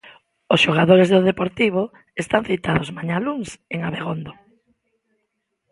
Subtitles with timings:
[0.53, 1.83] Os xogadores do Deportivo
[2.23, 4.31] están citados mañá luns en Abegondo.